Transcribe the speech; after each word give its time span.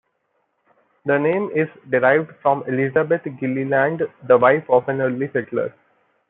The 1.05 1.19
name 1.19 1.51
is 1.55 1.67
derived 1.87 2.31
from 2.41 2.63
Elizabeth 2.67 3.21
Gilliland, 3.39 4.01
the 4.27 4.35
wife 4.35 4.63
of 4.67 4.89
an 4.89 4.99
early 4.99 5.29
settler. 5.31 5.75